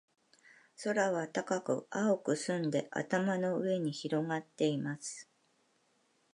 [0.83, 5.29] 空は高く、青く澄んで、頭の上に広がっています。